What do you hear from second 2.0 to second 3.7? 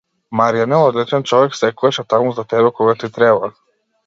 е таму за тебе, кога ти треба.